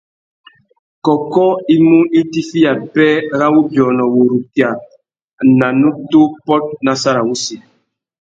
Kôkô 1.05 1.45
i 1.73 1.75
mú 1.87 1.99
itiffiya 2.19 2.71
pêh 2.93 3.17
râ 3.39 3.45
wubiônô 3.55 4.03
wurukia 4.15 4.69
a 5.39 5.41
nà 5.59 5.67
tumu 6.09 6.27
pôt 6.45 6.63
nà 6.85 6.91
sarawussi. 7.01 7.55